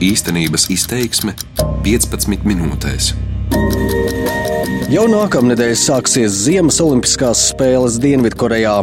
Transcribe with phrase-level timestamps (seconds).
[0.00, 1.34] Īstenības izteiksme
[1.84, 3.10] 15 minūtēs.
[4.88, 8.78] Jau nākamnedēļ sāksies Ziemas Olimpiskās spēles Dienvidkorejā.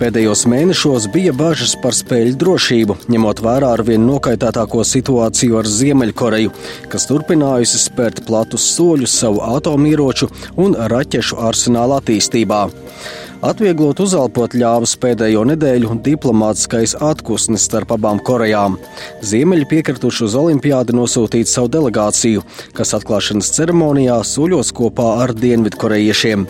[0.00, 6.54] Pēdējos mēnešos bija bažas par spēļu drošību, ņemot vērā ar vien nokaitētāko situāciju ar Ziemeļkoreju,
[6.88, 12.62] kas turpinājusi spērt platus soļus savu atomieroču un raķešu arsenāla attīstībā.
[13.42, 18.76] Atvieglot uzelpot ļāvas pēdējo nedēļu diplomātiskais atpūsnis starp abām Korejām.
[19.26, 22.44] Ziemeļi piekrituši uz olimpiādu nosūtīt savu delegāciju,
[22.78, 26.46] kas atklāšanas ceremonijā suļos kopā ar dienvidkorejiešiem.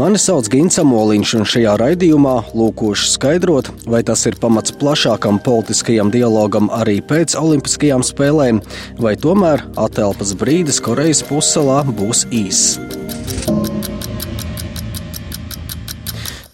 [0.00, 6.08] Mani sauc Gins Amoliņš, un šajā raidījumā lūkošu skaidrot, vai tas ir pamats plašākam politiskajam
[6.14, 8.64] dialogam arī pēc Olimpiskajām spēlēm,
[8.96, 12.78] vai tomēr atelpas brīdis Korejas pussalā būs īss.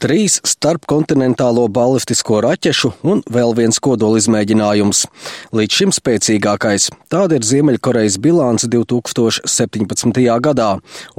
[0.00, 5.04] Trīs starpkontinentālo balistisko raķešu un vēl viens kodolizmēģinājums.
[5.56, 6.88] Līdz šim spēcīgākais.
[7.12, 10.22] Tāda ir Ziemeļkorejas bilance 2017.
[10.46, 10.70] gadā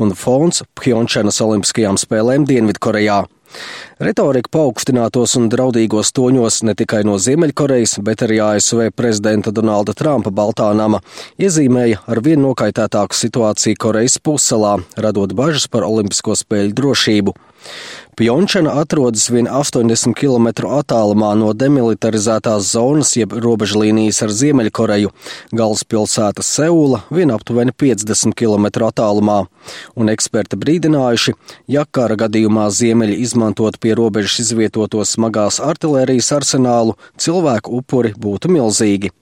[0.02, 3.22] un fons Pjončanas Olimpiskajām spēlēm Dienvidkorejā.
[4.02, 10.32] Retorika paaugstinātos un draudīgos toņos ne tikai no Ziemeļkorejas, bet arī ASV prezidenta Donalda Trumpa
[10.34, 11.02] Baltā nama
[11.42, 17.36] iezīmēja ar vien nokaitētāku situāciju Korejas pussalā, radot bažas par Olimpisko spēļu drošību.
[18.22, 25.14] Pjončana atrodas vien 80 km attālumā no demilitarizētās zonas, jeb robežlīnijas ar Ziemeļkoreju,
[25.56, 29.38] galvaspilsēta Seula vien aptuveni 50 km attālumā,
[29.96, 31.38] un eksperti brīdinājuši,
[31.72, 39.16] ja kara gadījumā Ziemeļi izmantot pie robežas izvietoto smagās artilērijas arsenālu, cilvēku upuri būtu milzīgi.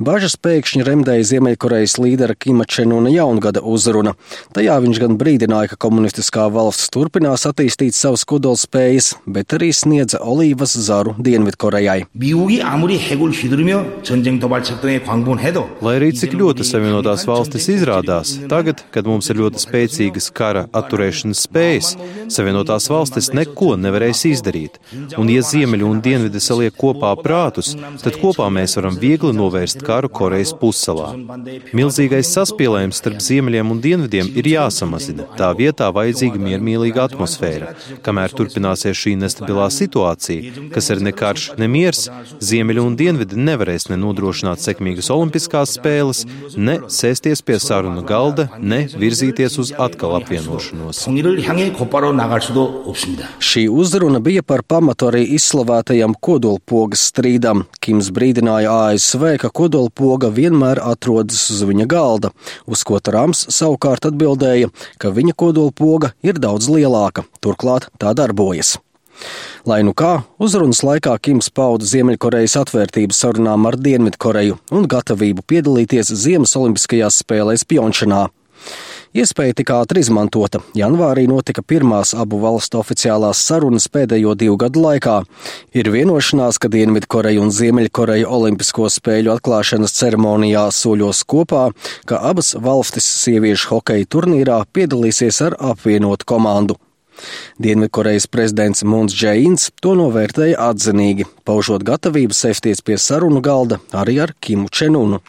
[0.00, 4.14] Bažas pēkšņi remdēja Ziemeļkorejas līdera Kima Čenuna jaungada uzruna.
[4.56, 10.72] Tajā viņš gan brīdināja, ka komunistiskā valsts turpinās attīstīt savas kodolspējas, bet arī sniedza olīvas
[10.80, 12.06] zaru Dienvidkorejai.
[15.84, 21.44] Lai arī cik ļoti Savienotās valstis izrādās, tagad, kad mums ir ļoti spēcīgas kara atturēšanas
[21.48, 21.92] spējas,
[22.32, 24.80] Savienotās valstis neko nevarēs izdarīt.
[25.20, 30.10] Un, ja Ziemeļi un Dienvidi saliek kopā prātus, tad kopā mēs varam viegli novērst karu
[30.12, 31.12] Korejas pussalā.
[31.76, 35.26] Milzīgais saspīlējums starp ziemeļiem un dienvidiem ir jāsamazina.
[35.38, 37.72] Tā vietā vajadzīga miermīlīga atmosfēra.
[38.06, 42.06] Kamēr turpināsies šī nestabilā situācija, kas ir ne karš, ne miers,
[42.42, 46.24] ziemeļi un dienvidi nevarēs ne nodrošināt sekmīgas olimpiskās spēles,
[46.56, 51.04] ne sēsties pie sarunu galda, ne virzīties uz atkal apvienošanos.
[53.52, 57.64] Šī uzruna bija par pamatu arī izslavētajam kodolpogas strīdam.
[57.82, 62.30] Kims brīdināja ASV, ka kodolpoga vienmēr atrodas uz viņa galda,
[62.68, 64.68] uz ko Trumps savukārt atbildēja,
[65.00, 68.76] ka viņa kodolpoga ir daudz lielāka, turklāt tā darbojas.
[69.64, 76.12] Lai nu kā, uzrunas laikā Kims pauda Ziemeļkorejas atvērtības sarunām ar Dienvidkoreju un gatavību piedalīties
[76.20, 78.26] Ziemas Olimpiskajās spēlēs Pjončanā.
[79.12, 80.62] Iespēja tika ātri izmantota.
[80.72, 85.18] Janvārī notika pirmās abu valstu oficiālās sarunas pēdējo divu gadu laikā.
[85.76, 91.66] Ir vienošanās, ka Dienvidkoreja un Ziemeļkoreja Olimpisko spēļu atklāšanas ceremonijā soļos kopā,
[92.08, 96.78] ka abas valstis sieviešu hokeja turnīrā piedalīsies ar apvienotu komandu.
[97.60, 104.32] Dienvidkorejas prezidents Muns Džeins to novērtēja atzinīgi, paužot gatavību sēsties pie sarunu galda arī ar
[104.40, 105.20] Kimu Čenunu.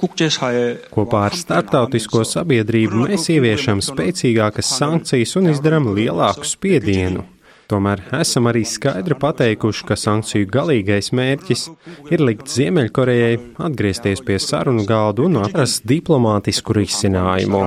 [0.00, 7.26] Kopā ar starptautisko sabiedrību mēs ieviešam spēcīgākas sankcijas un izdarām lielāku spiedienu.
[7.70, 11.68] Tomēr esam arī skaidri pateikuši, ka sankciju galīgais mērķis
[12.10, 17.62] ir likt Ziemeļkorejai atgriezties pie sarunu galda un atrast diplomātisku risinājumu.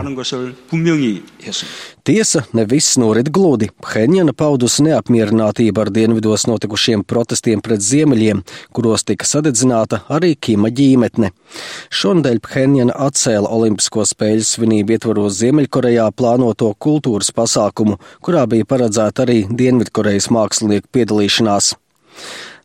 [2.03, 3.69] Tiesa, ne viss norit gludi.
[3.79, 8.41] Phenjana paudusi neapmierinātību ar dienvidos notikušiem protestiem pret ziemeļiem,
[8.75, 11.31] kuros tika sadedzināta arī Kima ģīmetne.
[11.95, 19.45] Šonadēļ Phenjana atcēla Olimpisko spēļu svinību ietvaros Ziemeļkorejā plānoto kultūras pasākumu, kurā bija paredzēta arī
[19.93, 21.75] Dienvidkorejas mākslinieku piedalīšanās.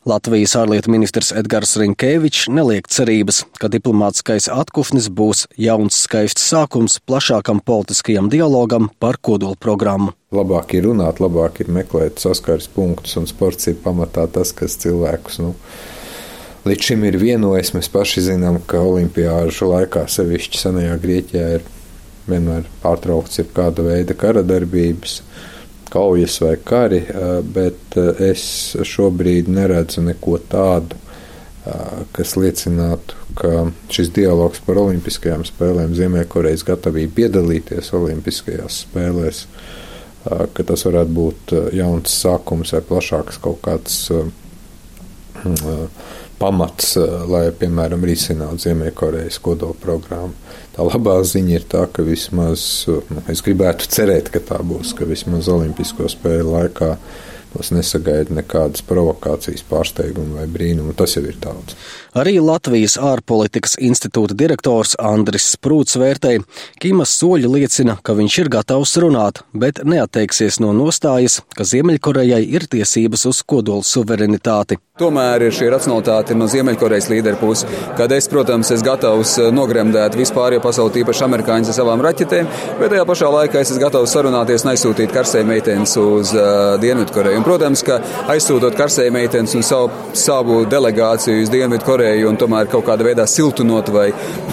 [0.09, 7.61] Latvijas ārlietu ministrs Edgars Rinkēvičs neliek cerības, ka diplomātskais atkufnis būs jauns skaists sākums plašākam
[7.61, 10.15] politiskajam dialogam par kodolu programmu.
[10.33, 15.37] Labāk ir runāt, labāk ir meklēt saskares punktus, un sports ir pamatā tas, kas cilvēkus.
[15.43, 15.53] Nu,
[16.65, 17.75] Līdz šim ir vienojis.
[17.77, 21.69] Mēs paši zinām, ka olimpiāžu laikā, sevišķi senajā Grieķijā, ir
[22.25, 25.21] vienmēr pārtraukts jebkāda veida kara darbības
[25.89, 27.03] kaujas vai kari,
[27.53, 28.43] bet es
[28.85, 30.97] šobrīd neredzu neko tādu,
[32.15, 39.43] kas liecinātu, ka šis dialogs par Olimpiskajām spēlēm, Ziemeļkorejas gatavību piedalīties Olimpiskajās spēlēs,
[40.25, 44.01] ka tas varētu būt jauns sākums vai plašāks kaut kāds
[46.39, 46.95] pamats,
[47.29, 50.35] lai, piemēram, risinātu Ziemeļkorejas kodola programmu.
[50.75, 55.07] Tā labā ziņa ir tā, ka vismaz nu, es gribētu cerēt, ka tā būs, ka
[55.09, 56.93] vismaz Olimpisko spēļu laikā
[57.53, 60.93] mums nesagaida nekādas provokācijas, pārsteigumu vai brīnumu.
[60.97, 61.75] Tas jau ir daudz.
[62.17, 66.45] Arī Latvijas ārpolitikas institūta direktors Andris Sprūts vērtēja,
[66.81, 72.69] Kimas soļi liecina, ka viņš ir gatavs runāt, bet neatteiksies no nostājas, ka Ziemeļkorejai ir
[72.69, 74.79] tiesības uz kodolu suverenitāti.
[74.99, 77.67] Tomēr ir šī racionalitāte no Ziemeļkorejas līderu puses,
[77.97, 82.49] kad es, protams, esmu gatavs eh, nogremdēt vispārējo pasauli, tīpaši amerikāņus ar savām raķetēm,
[82.81, 87.39] bet tajā pašā laikā es esmu gatavs sarunāties un aizsūtīt karsēju meitenes uz uh, Dienvidkoreju.
[87.39, 87.99] Un, protams, ka
[88.33, 93.25] aizsūtot karsēju meitenes un savu, savu delegāciju uz Dienvidkoreju, Koreju un tomēr kaut kādā veidā
[93.25, 94.09] siltinot vai,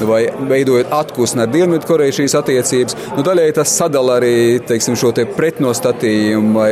[0.08, 2.96] vai veidojot atpūsni ar Dienvidkoreju šīs attiecības.
[3.16, 6.70] Nu, daļai tas sadala arī teiksim, šo te pretnostatījumu vai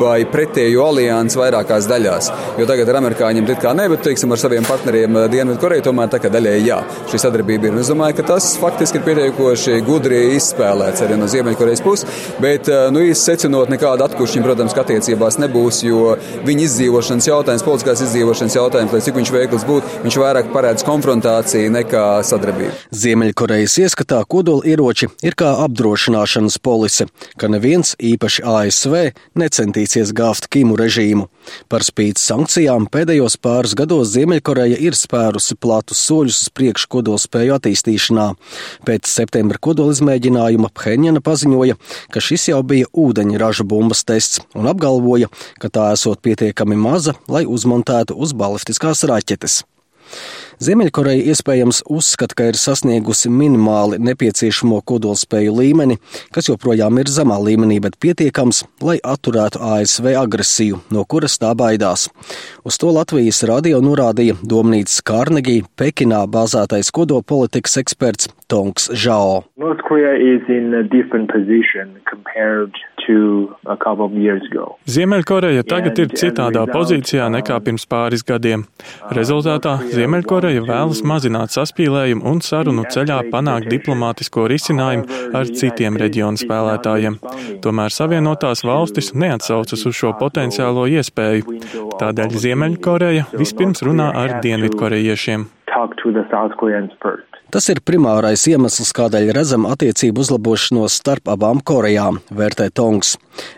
[0.00, 2.30] vai pretēju aliansi vairākās daļās.
[2.60, 6.12] Jo tagad ar amerikāņiem it kā ne, bet teiksim, ar saviem partneriem eh, Dienvidkoreja tomēr
[6.12, 6.80] tā kā daļēji jā.
[7.10, 7.78] Šī sadarbība ir.
[7.82, 12.88] Es domāju, ka tas faktiski ir pietiekoši gudri izspēlēts arī no Ziemeļkorejas puses, bet eh,
[12.94, 16.14] nu, īsti secinot, nekāda atkuršņa, protams, attiecībās nebūs, jo
[16.46, 21.72] viņa izdzīvošanas jautājums, politiskās izdzīvošanas jautājums, lai cik viņš veikls būtu, viņš vairāk parādz konfrontāciju
[21.74, 22.72] nekā sadarbību.
[23.04, 27.08] Ziemeļkorejas ieskatā kodola ieroči ir kā apdrošināšanas polise,
[27.40, 28.96] ka neviens, īpaši ASV,
[29.40, 31.28] necentīs centīsies gāzt Kimu režīmu.
[31.68, 38.34] Par spīti sankcijām pēdējos pāris gados Ziemeļkoreja ir spērusi platus soļus uz priekšu kodolspēju attīstīšanā.
[38.86, 41.76] Pēc septembra kodola izmēģinājuma Pheņģena paziņoja,
[42.10, 45.28] ka šis jau bija ūdeņraža bumbas tests un apgalvoja,
[45.60, 49.64] ka tā esot pietiekami maza, lai uzmontētu uz balistiskās raķetes.
[50.62, 55.98] Ziemeļkoreja iespējams uzskata, ka ir sasniegusi minimāli nepieciešamo kodolspēju līmeni,
[56.34, 62.06] kas joprojām ir zemā līmenī, bet pietiekams, lai atturētu ASV agresiju, no kuras tā baidās.
[62.64, 69.42] Uz to Latvijas radio norādīja Domnīcas Kārnegī Pekinā bāzētais kodolpolitikas eksperts Tongs Žao.
[74.94, 78.66] Ziemeļkoreja tagad ir citādā pozīcijā nekā pirms pāris gadiem.
[79.16, 85.04] Rezultātā Ziemeļkoreja vēlas mazināt saspīlējumu un sarunu ceļā panākt diplomātisko risinājumu
[85.34, 87.18] ar citiem reģionu spēlētājiem.
[87.64, 91.60] Tomēr Savienotās valstis neatsaucas uz šo potenciālo iespēju.
[92.00, 95.48] Tādēļ Ziemeļkoreja vispirms runā ar Dienvidkorejiešiem.
[97.54, 103.12] Tas ir primārais iemesls, kādēļ redzam attiecību uzlabošanos starp abām Korejām, vērtē Tongs.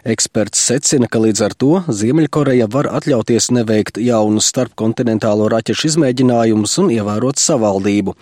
[0.04, 6.92] Eksperts secina, ka līdz ar to Ziemeļkoreja var atļauties neveikt jaunu starpkontinentālo raķešu izmēģinājumus un
[6.92, 8.12] ievērot savaldību.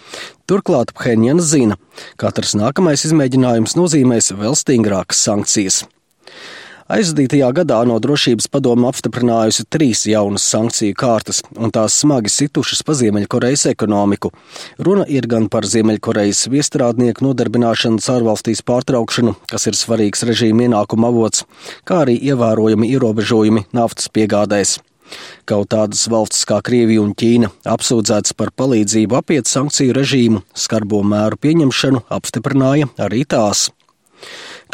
[0.47, 1.81] Turklāt Phenjana zina,
[2.23, 5.83] katrs nākamais izmēģinājums nozīmēs vēl stingrākas sankcijas.
[6.85, 12.93] Aizvadītajā gadā no drošības padoma apstiprinājusi trīs jaunas sankciju kārtas, un tās smagi situšas pa
[12.99, 14.29] Ziemeļkorejas ekonomiku.
[14.77, 21.47] Runa ir gan par Ziemeļkorejas viestrādnieku nodarbināšanas ārvalstīs pārtraukšanu, kas ir svarīgs režīma ienākuma avots,
[21.89, 24.77] kā arī ievērojami ierobežojumi naftas piegādēs.
[25.49, 31.41] Kaut tādas valstis kā Krievija un Ķīna apsūdzētas par palīdzību apiet sankciju režīmu, skarbo mēru
[31.41, 33.71] pieņemšanu apstiprināja arī tās.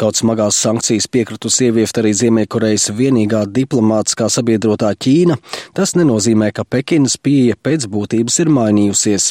[0.01, 5.35] Kaut smagās sankcijas piekritusi ieviest arī Ziemeļkorejas vienīgā diplomātiskā sabiedrotā Ķīna,
[5.77, 9.27] tas nenozīmē, ka Pekinas pieeja pēc būtības ir mainījusies.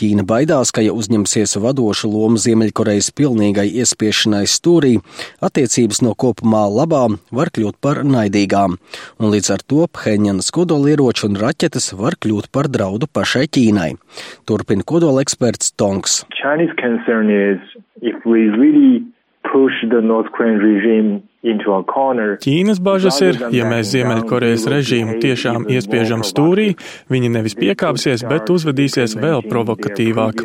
[0.00, 4.96] Ķīna baidās, ka ja uzņemsies vadošu lomu Ziemeļkorejas pilnīgai iespiešanai stūrī,
[5.46, 8.74] attiecības no kopumā labām var kļūt par naidīgām,
[9.22, 13.94] un līdz ar to Pheņanas kodolieroči un raķetes var kļūt par draudu pašai Ķīnai.
[14.42, 16.24] Turpina kodola eksperts Tonks.
[16.34, 17.62] Chinese concern is
[18.02, 19.06] if we really
[19.42, 26.74] push the North Korean regime Ķīnas bažas ir, ja mēs Ziemeļkorejas režīmu tiešām iespiežam stūrī,
[27.08, 30.42] viņi nevis piekāpsies, bet uzvedīsies vēl provokatīvāk.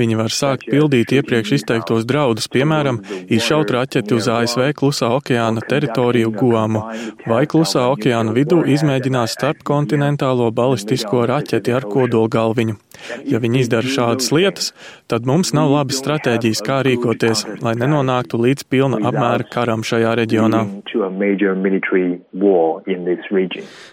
[0.00, 2.98] Viņi var sākt pildīt iepriekš izteiktos draudus, piemēram,
[3.30, 6.88] izšaut raķeti uz ASV klusā okeāna teritoriju Guamu,
[7.30, 12.80] vai klusā okeāna vidū izmēģinās starpkontinentālo balistisko raķeti ar kodolgalviņu.
[13.28, 14.72] Ja viņi izdara šādas lietas,
[15.10, 20.32] tad mums nav labas stratēģijas, kā rīkoties, lai nenonāktu līdz pilna apmēra karam šajā reģionā
[20.32, 20.66] reģionā.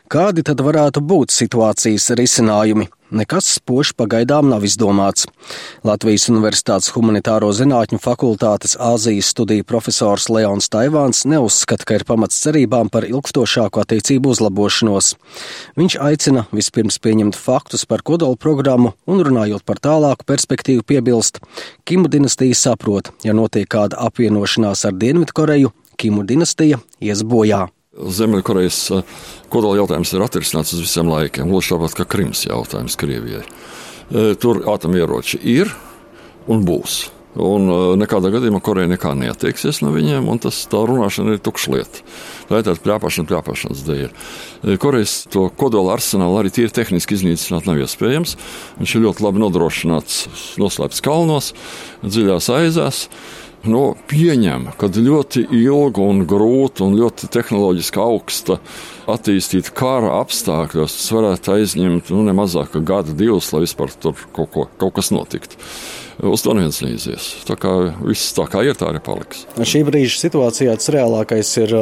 [0.09, 2.89] Kādi tad varētu būt situācijas risinājumi?
[3.09, 5.25] Nekas spožs pagaidām nav izdomāts.
[5.87, 12.91] Latvijas Universitātes Humanitāro zinātņu fakultātes Āzijas studiju profesors Leons Taivāns neuzskata, ka ir pamats cerībām
[12.93, 15.15] par ilgstošāku attiecību uzlabošanos.
[15.79, 21.41] Viņš aicina vispirms pieņemt faktus par kodola programmu un runājot par tālāku perspektīvu piebilst,
[21.89, 27.65] Kimu dinastija saprot, ja notiek kāda apvienošanās ar Dienvidkoreju, Kimu dinastija ies bojā.
[27.99, 28.79] Ziemeļkorejas
[29.51, 33.43] kodola jautājums ir atrisināts uz visiem laikiem, gluži tāpat kā Krimas jautājums Krievijai.
[34.41, 35.71] Tur atomieroči ir
[36.49, 37.09] un būs.
[37.39, 37.69] Un
[38.01, 42.01] nekādā gadījumā Koreja nekā neatteiksies no viņiem, un tas tā runāšana ir tukša lieta.
[42.49, 44.15] Tā ir tāda plāpāšana, plāpāšanas dēļ.
[44.81, 48.33] Korejas to kodola arsenālu arī tīri tehniski iznīcināt nav iespējams.
[48.79, 50.23] Viņš ir ļoti labi nodrošināts,
[50.59, 51.53] noslēpts kalnos,
[52.01, 53.05] dziļās aizās.
[53.67, 58.59] Nu, pieņem, ka ļoti ilga un grūta un ļoti tehnoloģiski augsta
[59.11, 64.15] attīstīta kara apstākļos tas varētu aizņemt nu, ne mazāk kā gadu, divus, lai vispār tur
[64.31, 65.59] kaut, ko, kaut kas notiktu.
[66.23, 67.27] Uz to neviens neizies.
[67.47, 67.73] Tā kā
[68.03, 69.45] viss tā kā ir, tā arī paliks.
[69.59, 71.75] Šī brīža situācijā tas reālākais ir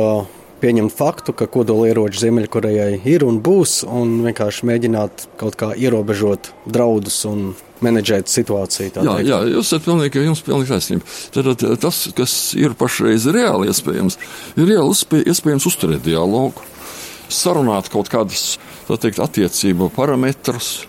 [0.62, 7.20] pieņemt faktu, ka kodolieroči Ziemeļkorejai ir un būs, un vienkārši mēģināt kaut kā ierobežot draudus
[7.30, 7.52] un
[7.86, 8.90] menedžēt situāciju.
[8.96, 9.30] Jā, teikt.
[9.30, 11.16] jā, jūs esat pilnīgi, jums pilnīgi taisnība.
[11.36, 14.18] Tad tas, kas ir pašreiz reāli iespējams,
[14.58, 16.66] ir reāli iespējams uzturēt dialogu,
[17.30, 18.56] sarunāt kaut kādas,
[18.88, 20.88] tā teikt, attiecību parametrus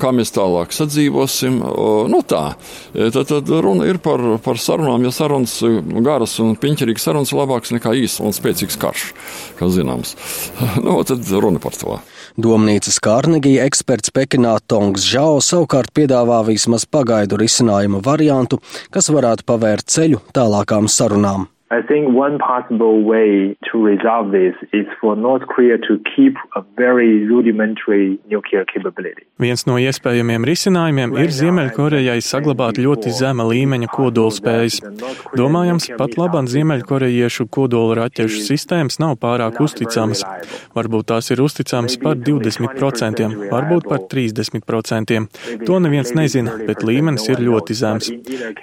[0.00, 1.58] kā mēs tālāk sadzīvosim.
[2.12, 2.42] Nu, tā.
[2.94, 5.58] E, tad, tad runa ir par, par sarunām, jo sarunas
[6.04, 9.10] garas un piņķerīgas sarunas labākas nekā īsts un spēcīgs karš,
[9.60, 10.16] kā zināms.
[10.82, 11.98] Nu, tad runa par to.
[12.40, 19.92] Domnīcas Kārnegija eksperts Pekinā Tongs Žao savukārt piedāvā vismaz pagaidu risinājumu variantu, kas varētu pavērt
[19.92, 21.51] ceļu tālākām sarunām.
[21.72, 26.60] I think one possible way to resolve this is for North Korea to keep a
[26.76, 29.24] very rudimentary nuclear capability.
[29.40, 34.82] Viens no iespējamiem risinājumiem ir Ziemeļkorejai saglabāt ļoti zema līmeņa kodolspējas.
[35.40, 40.26] Domājams, pat labāk Ziemeļkorejiešu kodola raķešu sistēmas nav pārāk uzticamas.
[40.76, 45.22] Varbūt tās ir uzticamas par 20%, varbūt par 30%.
[45.64, 48.12] To neviens nezina, bet līmenis ir ļoti zems.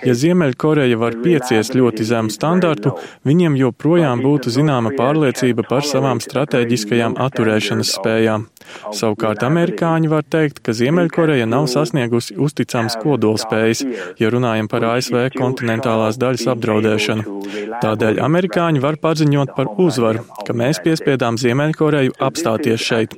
[0.06, 7.18] Ja Ziemeļkoreja var pieciest ļoti zemu standartu, viņiem joprojām būtu zināma pārliecība par savām strateģiskajām
[7.20, 8.48] atturēšanas spējām.
[8.96, 13.84] Savukārt amerikāņi var teikt, ka Ziemeļkoreja nav sasniegusi uzticams kodolspējas,
[14.22, 17.38] ja runājam par ASV kontinentālās daļas apdraudēšanu.
[17.84, 23.16] Tādēļ amerikāņi var paziņot par uzvaru, ka mēs piespiedām Ziemeļkoreju apstāties šeit.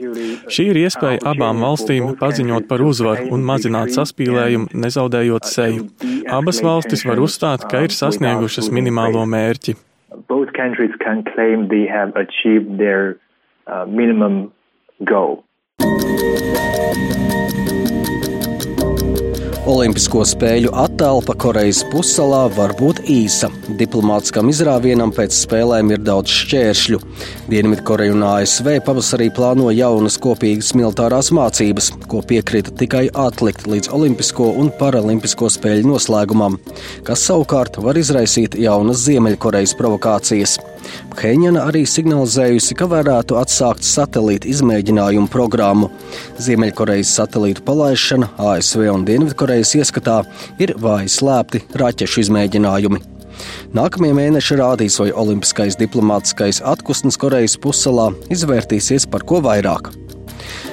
[0.51, 5.87] Šī ir iespēja abām valstīm paziņot par uzvaru un mazināt saspīlējumu, nezaudējot seju.
[6.31, 9.77] Abas valstis var uzstāt, ka ir sasniegušas minimālo mērķi.
[10.27, 13.17] Both countries can claim they have achieved their
[13.67, 14.51] uh, minimum
[15.07, 15.41] goal.
[19.71, 23.47] Olimpisko spēļu attelpa Korejas pussalā var būt īsa.
[23.77, 26.99] Diplomātiskam izrāvienam pēc spēlēm ir daudz šķēršļu.
[27.53, 34.49] Dienvidkoreja un ASV pavasarī plāno jaunas kopīgas militārās mācības, ko piekrita tikai atlikt līdz Olimpisko
[34.63, 36.57] un Paralimpisko spēļu noslēgumam,
[37.07, 40.57] kas savukārt var izraisīt jaunas Ziemeļkorejas provokācijas.
[41.17, 45.91] Pheņana arī signalizējusi, ka varētu atsākt satelīta izmēģinājumu programmu.
[46.41, 50.21] Ziemeļkorejas satelītu palaišana ASV un Dienvidkorejas ieskatā
[50.61, 53.01] ir vāji slēpti raķešu izmēģinājumi.
[53.75, 59.91] Nākamie mēneši rādīs, vai olimpiskais diplomātiskais atpūsnes Korejas pussalā izvērtīsies par ko vairāk.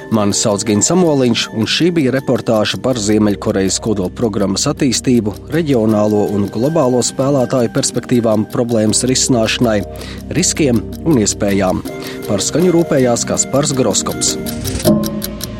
[0.09, 6.47] Mani sauc Gins Samoliņš, un šī bija reportāža par Ziemeļkorejas kodola programmas attīstību, reģionālo un
[6.49, 9.77] globālo spēlētāju perspektīvām problēmas risināšanai,
[10.33, 11.83] riskiem un iespējām.
[12.25, 14.33] Par skaņu rūpējās Kaspars Groskops.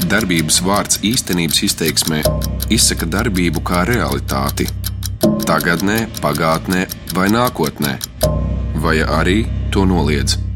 [0.09, 2.25] Darbības vārds īstenības izteiksmē
[2.73, 4.65] izsaka darbību kā realitāti.
[5.45, 7.97] Tagatnē, pagātnē vai nākotnē,
[8.81, 10.48] vai arī to noliedz.